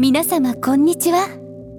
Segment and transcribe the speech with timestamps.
[0.00, 1.26] 皆様こんにちは。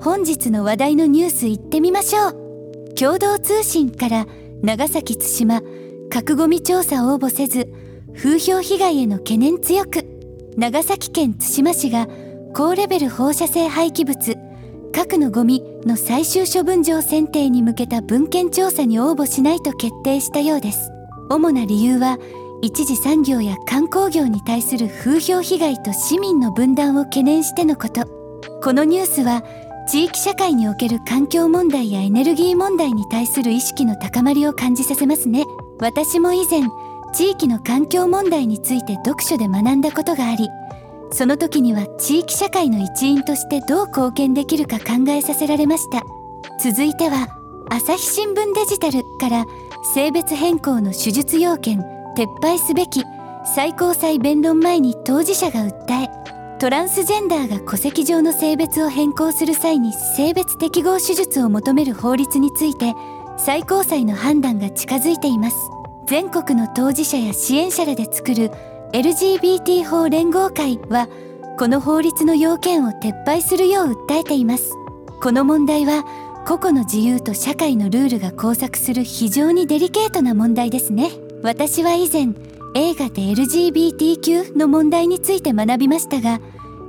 [0.00, 2.94] 本日の話題のニュース行ってみましょう。
[2.96, 4.26] 共同通信から
[4.60, 5.62] 長崎対馬
[6.10, 7.72] 核ゴミ調査応募せず
[8.16, 10.04] 風評被害への懸念強く
[10.56, 12.08] 長崎県対馬市が
[12.54, 14.36] 高レベル放射性廃棄物
[14.92, 20.90] 核のゴミの最終処分場選定に向けた文献調査に応募しないと決定したようです。
[21.30, 22.18] 主な理由は
[22.60, 28.06] 一次産業や観光業に対する風評被害と市民の分断を懸念してのこと。
[28.62, 29.42] このニュースは
[29.88, 35.44] 地域社会における環境問題やエネルギー問題に対する意識の高まりを感じさせますね。
[35.80, 36.62] 私も以前
[37.14, 40.48] 地域の環境問題について読書で学んだことがあり
[41.10, 46.02] その時には地域社会の一員としてどう貢献できるか考えさせられました。
[46.62, 47.28] 続いては
[47.70, 49.46] 朝日新聞デジタルから
[49.94, 51.97] 性別変更の手術要件。
[52.18, 53.04] 撤廃すべき
[53.44, 62.92] 最高裁弁論前に当事者が訴えトランスジェンダーが戸籍上の性別を変更する際に性別適合手術を求める法律について
[63.36, 65.56] 最高裁の判断が近づいています。
[66.08, 68.50] 全国の当事者や支援者らで作る
[68.94, 71.08] LGBT 法連合会は
[71.56, 74.72] この法律の要件を撤廃するよう訴えています。
[75.22, 76.04] この問題は
[76.48, 81.10] 個々の自由と社会のルールが交錯する非常にデリケートな問題ですね。
[81.42, 82.34] 私は以前
[82.74, 86.40] 映画で LGBTQ の問題について学びましたが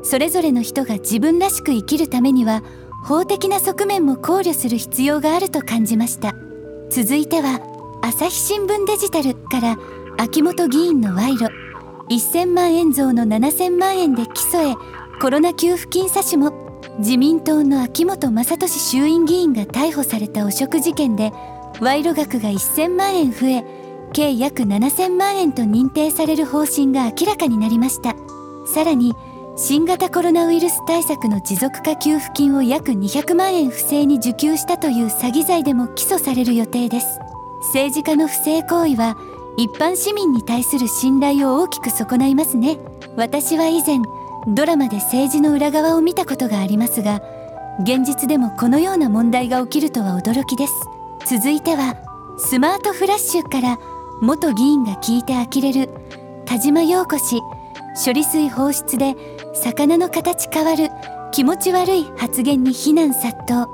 [0.04, 2.64] それぞれの人が自分らしく生きるためには
[3.04, 6.34] 法的な側面も考慮する必要があると感じました。
[6.90, 7.62] 続いては
[8.02, 9.78] 朝日新聞デジタルから
[10.18, 11.70] 秋元議員の賄賂。
[12.10, 14.76] 1000万円増の7000万円で起訴へ
[15.22, 21.32] コロナ給付金詐取も自民党の秋元正利衆院議員が逮捕された汚職事件で
[21.80, 23.79] 賄賂額が1000万円増え
[24.12, 28.16] 計約7000万円と認定される方針が明らかになりました。
[28.66, 29.14] さらに
[29.56, 37.20] 新型コロナウイルス対策の持続化給付金を約200万円不正に受給したという詐欺罪でも起訴される予定です。
[37.74, 39.18] 政治家の不正行為は
[39.58, 42.78] 一般市民に対する信頼を大きく損ないますね。
[43.18, 43.98] 私は以前
[44.48, 47.22] ドラマで政治の裏側を見たことがありますが
[47.82, 50.74] 現実でもこのような問題が起きるとは驚きです。
[51.26, 51.96] 続いては
[52.38, 53.78] スマートフラッシュから
[54.22, 55.90] 元議員が聞いて呆れる。
[56.46, 57.42] 田島陽子氏
[58.06, 59.16] 処理水放出で
[59.54, 60.90] 魚の形変わる。
[61.32, 63.68] 気持ち悪い発言に非難殺到。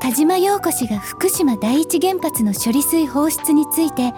[0.00, 4.14] 田島陽子氏が福島第一原発の処理水放出について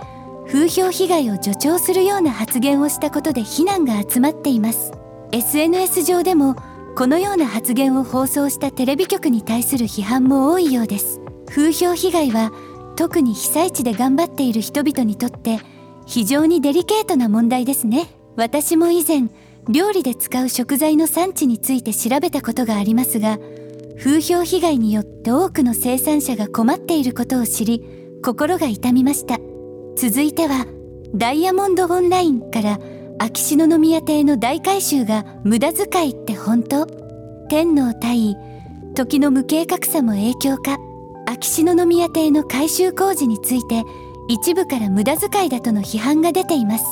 [0.47, 4.93] 風評被害を助長するような発言をしたことで非難が集まっています。
[5.33, 6.55] SNS 上でも
[6.97, 11.21] このような発言を放送したテレビ局に対する批判も多いようです。
[11.49, 12.53] 風評被害は
[12.97, 15.59] 特に被災地で頑張っている人々にとって
[16.07, 18.09] 非常にデリケートな問題ですね。
[18.37, 19.29] 私も以前
[19.69, 23.39] 料理で使う食材の産地について調べたことがありますが
[23.99, 27.85] 風評被害によって多くの生産者が困っていることを知り
[28.25, 29.39] 心が痛みました。
[29.97, 30.67] 続いては
[31.15, 32.79] ダイヤモンドオンラインから
[33.19, 36.87] 秋篠宮邸の大改修が無駄遣いって本当。
[37.49, 38.37] 天皇退位
[38.95, 40.79] 時の無計画さも影響か。
[41.27, 43.85] 秋篠宮邸の改修工事について
[44.29, 46.85] 一部から無駄遣いだとの批判が出ています。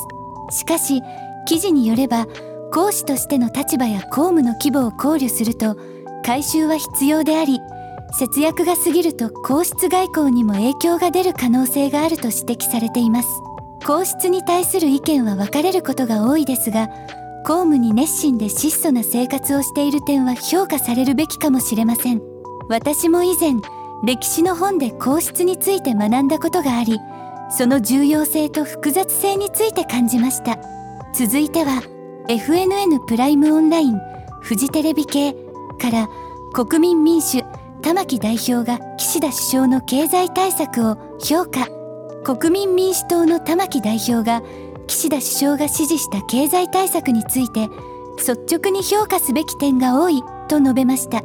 [0.49, 1.01] しかし
[1.45, 2.27] 記事によれば
[2.73, 5.75] 講師としての立場や公務の規模を考慮すると
[6.23, 7.59] 改修は必要であり
[8.17, 13.29] 節約が過ぎると皇室外交にも影響が出る可能性があると指摘されています。
[13.85, 16.87] 皇室に対する意見は分かれることが多いですが
[17.47, 22.21] 公務に熱心で質素な生活をしている点は評価されるべきかもしれません。
[22.69, 23.53] 私も以前
[24.03, 26.99] 歴史の本で皇室について学んだことがあり
[27.49, 30.57] その重要性と複雑性について感じました。
[31.13, 31.83] 続いては
[32.29, 33.99] FNN プライムオンライン
[34.41, 36.07] フジテレビ系から
[36.53, 37.43] 国民民主
[37.81, 41.67] 玉木代表が岸田首相の経済対策を評価。
[42.23, 44.43] 国民民主党の玉木代表が
[44.85, 47.67] 岸田首相が指示した経済対策について
[48.17, 51.23] 率直に評価すべき点が多いと述べました。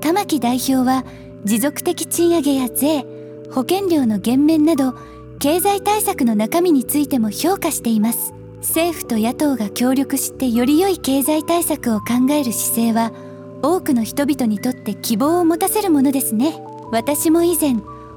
[0.00, 1.02] 玉木代表は
[1.44, 3.04] 持続的賃上げや税
[3.52, 4.94] 保険料の減免など
[5.38, 8.32] 経済対策の中身についても評価しています。
[8.60, 13.12] 政府と野党が協力してより良い経済対策を考える姿勢は
[13.60, 16.54] 多くの人々にとって希望を持たせるものですね。
[16.90, 17.76] 私も以前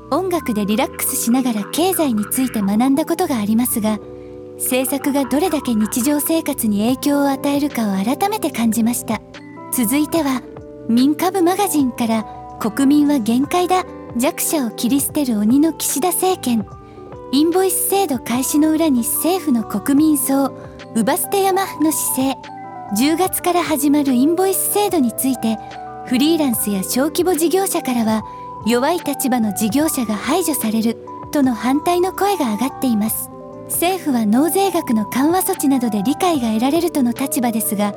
[0.10, 4.00] 音楽でリラックスしながら経済について学んだことがありますが
[4.56, 9.22] 政策がどれだけ日常生活に影響を与えるかを改めて感じました。
[9.74, 10.42] 続いては
[10.88, 13.86] 民株マガジンから国民は限界だ。
[14.16, 16.66] 弱者を切り捨てる鬼の岸田政権。
[17.32, 20.50] インボイス制度開始の裏に政府の国民葬
[20.96, 22.36] 乳母捨て山の姿勢。
[22.96, 25.58] 10月から始まるインボイス制度について
[26.06, 28.24] フリーランスや小規模事業者からは
[28.66, 30.98] 弱い立場の事業者が排除される
[31.32, 33.30] との反対の声が上がっています。
[33.66, 37.94] 政府は納税額の緩和措置などで理解が得られるとの立場ですが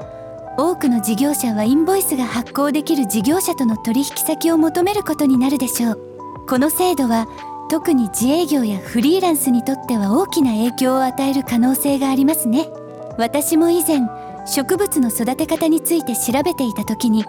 [0.58, 6.00] 多くの事業者はインボイスが発行できる事業者との取引先を求めることになるでしょう。
[6.48, 7.26] この制度は
[7.70, 12.68] 特に自営業やフリーランスにとっては大きな影響を与える可能性がありますね。
[13.16, 14.00] 私も以前
[14.46, 17.24] 植物の育て方について調べていた時に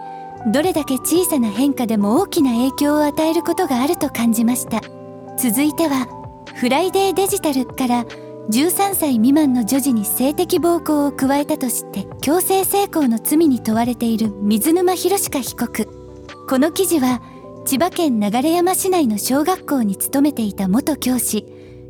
[0.48, 4.80] どれだけ小さな変化でも大きな影響を与えることがあると感じました。
[5.38, 6.08] 続いては
[6.56, 8.04] フライデーデジタルから
[8.50, 15.88] 13歳未満の女児に性的暴行を加えたとして強制性交の罪に問われている水沼博香被告。
[16.48, 17.22] この記事は
[17.64, 21.46] 千葉県流山市内の小学校に勤めていた元教師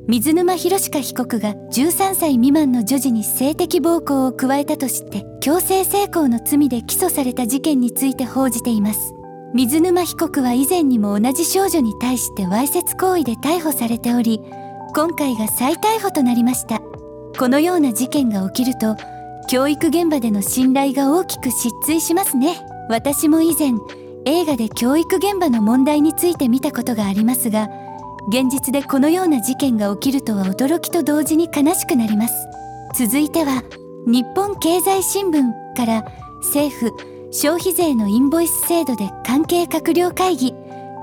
[0.06, 9.14] 水沼博香被告が13歳未満の女児に性的暴行を加えたとして強制性交の罪で起訴された事件について報じています。
[9.54, 14.40] 水沼被告は以前にも同じ少女に対してわいせつ行為で逮捕されており
[14.94, 16.80] 今回が再逮捕となりました。
[17.38, 18.96] このような事件が起きると
[19.48, 22.60] 教育現場での信頼が大きく失墜しますね。
[22.90, 23.72] 私も以前
[24.26, 27.68] 映画で教育現場の問題について見たことがありますが
[28.28, 32.34] 現実でこのような事件が起きるとは驚きと同時に悲しくなります。
[32.94, 33.64] 続いては
[34.06, 36.04] 日本経済新聞から
[36.42, 36.92] 政府
[37.30, 40.54] 消費税のインボイス制度で関係閣僚会議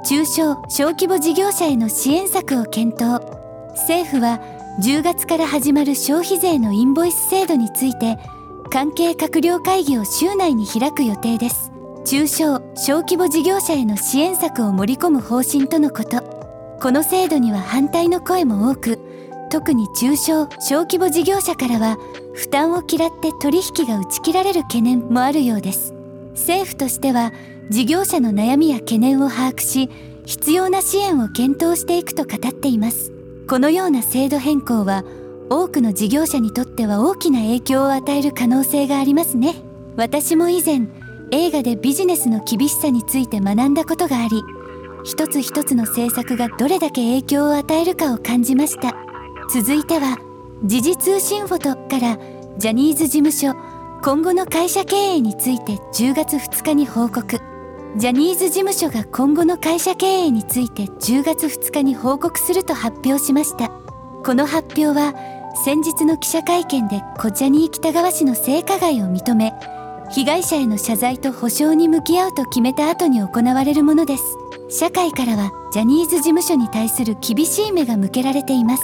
[0.05, 3.38] 中小小規模事業者への支援策を検討。
[3.79, 4.39] 政府は
[4.81, 8.17] 10月から始まる消費税のインボイス制度について
[8.71, 11.71] 関係閣僚会議を週内に開く予定です。
[12.05, 16.21] 中小小規模事業者への支援策を盛り込む方針とのこと。
[16.81, 18.99] この制度には反対の声も多く
[19.49, 21.97] 特に中小小規模事業者からは
[22.33, 25.93] 負担を嫌って取引が打ち切られる懸念もあるようです。
[26.35, 27.33] 政府としては
[27.69, 29.89] 事業者の悩みや懸念を把握し
[30.25, 33.18] 必要な支援を検討していくと語っています。
[33.49, 35.03] このような制度変更は
[35.49, 39.55] 多くの事業者にとっては大きな影響を与える可能性がありますね。
[39.95, 40.81] 私も以前
[41.31, 44.43] 映画でビジネスの厳しさについて学んだことがあり
[45.03, 48.95] 一つ一つの政策がどれだけ影響を与えるかを感じました。
[49.51, 50.19] 続いては
[50.63, 52.19] 時事通信フォトから
[52.59, 53.55] ジャニーズ事務所
[54.03, 57.39] 今後の会社経営について10月2日に報告。
[57.97, 63.69] ジャニーズ事務所が今後の会社経営について10月2日に報告すると発表しました。
[64.23, 65.15] この発表は
[65.65, 69.53] 先日の記者会見でコジャニー喜多川氏の性加害を認め
[70.11, 74.23] 被害者への謝罪と補償に向き合うと決めた後に行われるものです。
[74.69, 78.83] 社会からはジャニーズ事務所に対する厳しい目が向けられています。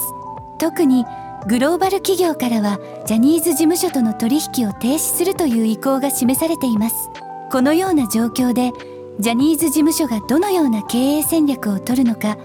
[0.58, 1.04] 特に
[1.46, 7.08] グローバル企業からはジャニーズ事務所との取引を停止するという意向が示されています。
[7.52, 8.72] このような状況で
[9.18, 12.36] ジャニーズ事務所がどのような経営戦略を取るのか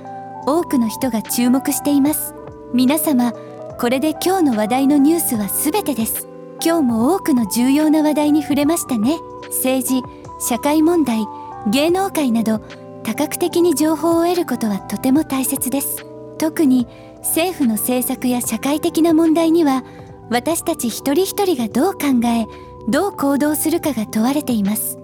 [0.45, 2.33] 多くの人が注目しています。
[2.73, 3.33] 皆様
[3.77, 6.29] これで今日の話題のニュースは全てです。
[6.63, 9.17] 今日も多くの重要な話題に触れましたね。
[9.47, 10.01] 政治
[10.39, 11.25] 社会問題
[11.67, 12.59] 芸能界など
[13.03, 16.05] 多角的に情報を得ることはとても大切です。
[16.37, 19.83] 特に政府の政策や社会的な問題には
[20.29, 22.45] 私たち一人一人がどう考え
[22.89, 24.97] どう行動するかが問われています。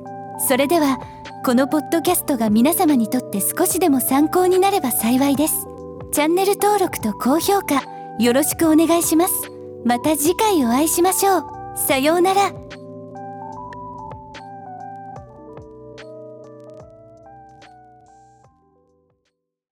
[0.47, 0.99] それでは
[1.47, 5.65] このポッドキャストが皆様にとって少しでも参考になれば幸いです。
[6.11, 7.83] チャンネル登録と高評価
[8.19, 9.33] よろしくお願いします。
[9.85, 11.43] また次回お会いしましょう。
[11.77, 12.66] さようなら。